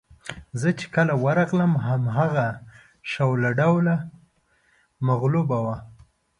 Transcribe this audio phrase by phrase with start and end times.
[0.61, 2.49] زه چې کله ورغلم هماغه
[3.11, 3.95] شوله ډوله
[5.07, 5.77] مغلوبه وه.